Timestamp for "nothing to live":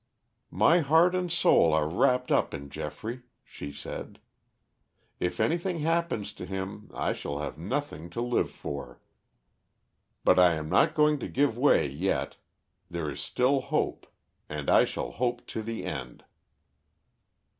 7.59-8.49